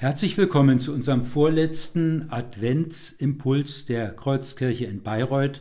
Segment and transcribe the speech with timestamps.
[0.00, 5.60] Herzlich willkommen zu unserem vorletzten Adventsimpuls der Kreuzkirche in Bayreuth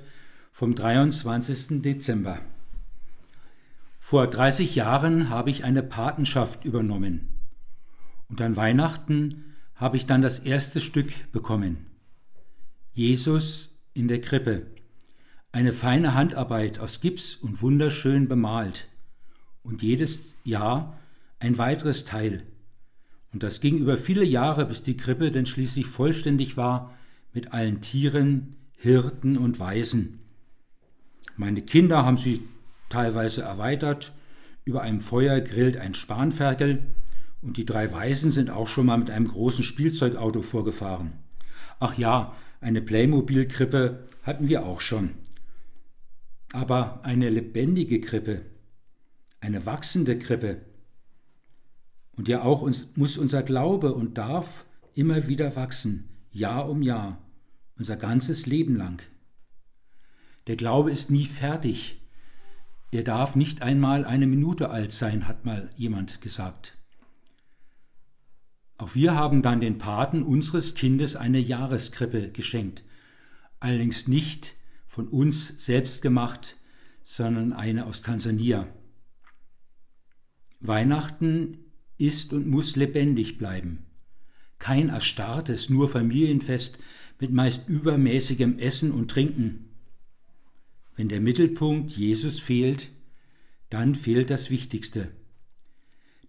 [0.54, 1.82] vom 23.
[1.82, 2.40] Dezember.
[4.00, 7.28] Vor 30 Jahren habe ich eine Patenschaft übernommen.
[8.30, 11.88] Und an Weihnachten habe ich dann das erste Stück bekommen.
[12.94, 14.68] Jesus in der Krippe.
[15.52, 18.88] Eine feine Handarbeit aus Gips und wunderschön bemalt.
[19.64, 20.98] Und jedes Jahr
[21.40, 22.46] ein weiteres Teil
[23.32, 26.98] und das ging über viele Jahre, bis die Krippe denn schließlich vollständig war
[27.34, 30.20] mit allen Tieren, Hirten und Waisen.
[31.38, 32.42] Meine Kinder haben sie
[32.90, 34.14] teilweise erweitert.
[34.66, 36.84] Über einem Feuer grillt ein Spanferkel
[37.42, 41.14] und die drei Waisen sind auch schon mal mit einem großen Spielzeugauto vorgefahren.
[41.80, 45.12] Ach ja, eine Playmobil-Krippe hatten wir auch schon.
[46.52, 48.42] Aber eine lebendige Krippe,
[49.40, 50.58] eine wachsende Krippe,
[52.20, 57.18] und ja auch uns, muss unser Glaube und darf immer wieder wachsen, Jahr um Jahr,
[57.78, 59.02] unser ganzes Leben lang.
[60.48, 62.02] Der Glaube ist nie fertig.
[62.92, 66.78] Er darf nicht einmal eine Minute alt sein, hat mal jemand gesagt.
[68.78, 72.84] Auch wir haben dann den Paten unseres Kindes eine Jahreskrippe geschenkt,
[73.62, 74.58] allerdings nicht
[74.90, 76.58] von uns selbst gemacht,
[77.02, 78.68] sondern eine aus Tansania.
[80.60, 81.69] Weihnachten
[82.00, 83.86] ist und muss lebendig bleiben.
[84.58, 86.80] Kein erstarrtes, nur Familienfest
[87.20, 89.70] mit meist übermäßigem Essen und Trinken.
[90.96, 92.90] Wenn der Mittelpunkt Jesus fehlt,
[93.70, 95.12] dann fehlt das Wichtigste.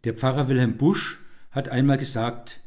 [0.04, 1.18] Der Pfarrer Wilhelm Busch
[1.50, 2.60] hat einmal gesagt,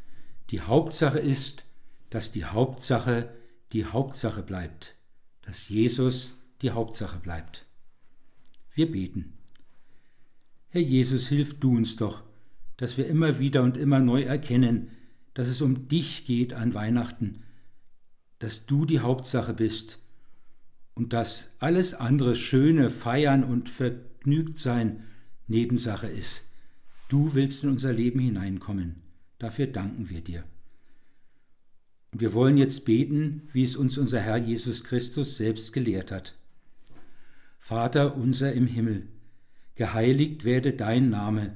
[0.50, 1.66] die Hauptsache ist,
[2.10, 3.34] dass die Hauptsache
[3.72, 4.96] die Hauptsache bleibt,
[5.42, 7.66] dass Jesus die Hauptsache bleibt.
[8.74, 9.34] Wir beten.
[10.70, 12.24] Herr Jesus, hilf du uns doch,
[12.78, 14.90] dass wir immer wieder und immer neu erkennen,
[15.34, 17.44] dass es um dich geht an Weihnachten,
[18.40, 20.00] dass du die Hauptsache bist
[20.96, 25.04] und dass alles andere Schöne, Feiern und Vergnügtsein
[25.48, 26.44] Nebensache ist.
[27.10, 29.02] Du willst in unser Leben hineinkommen.
[29.40, 30.44] Dafür danken wir dir.
[32.12, 36.38] Und wir wollen jetzt beten, wie es uns unser Herr Jesus Christus selbst gelehrt hat.
[37.58, 39.08] Vater unser im Himmel,
[39.76, 41.56] geheiligt werde dein Name,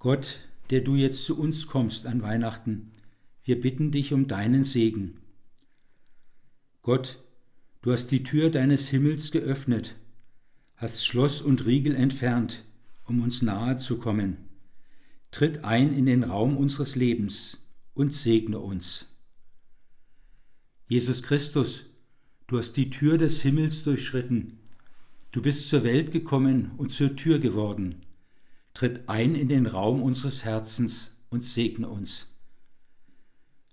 [0.00, 0.40] Gott,
[0.70, 2.92] der du jetzt zu uns kommst an Weihnachten,
[3.44, 5.18] wir bitten dich um deinen Segen.
[6.80, 7.22] Gott,
[7.82, 9.96] du hast die Tür deines Himmels geöffnet,
[10.76, 12.64] hast Schloss und Riegel entfernt,
[13.04, 14.38] um uns nahe zu kommen.
[15.32, 17.58] Tritt ein in den Raum unseres Lebens
[17.92, 19.18] und segne uns.
[20.88, 21.84] Jesus Christus,
[22.46, 24.60] du hast die Tür des Himmels durchschritten,
[25.30, 27.96] du bist zur Welt gekommen und zur Tür geworden
[28.80, 32.28] tritt ein in den Raum unseres Herzens und segne uns.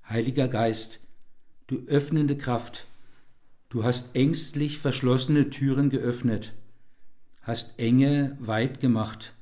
[0.09, 0.99] Heiliger Geist,
[1.67, 2.87] du öffnende Kraft,
[3.69, 6.55] du hast ängstlich verschlossene Türen geöffnet,
[7.39, 9.33] hast Enge weit gemacht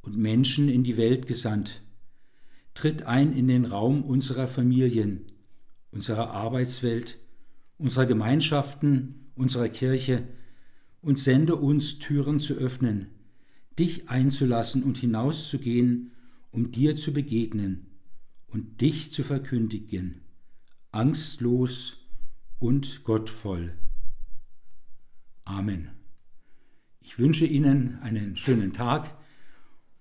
[0.00, 1.82] und Menschen in die Welt gesandt.
[2.72, 5.26] Tritt ein in den Raum unserer Familien,
[5.90, 7.18] unserer Arbeitswelt,
[7.76, 10.22] unserer Gemeinschaften, unserer Kirche
[11.02, 13.19] und sende uns Türen zu öffnen,
[13.80, 16.12] dich einzulassen und hinauszugehen,
[16.50, 17.86] um dir zu begegnen
[18.46, 20.20] und dich zu verkündigen,
[20.92, 22.06] angstlos
[22.58, 23.72] und gottvoll.
[25.44, 25.88] Amen.
[27.00, 29.16] Ich wünsche Ihnen einen schönen Tag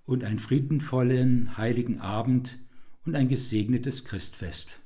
[0.04, 2.60] und einen friedenvollen heiligen Abend
[3.06, 4.82] und ein gesegnetes Christfest.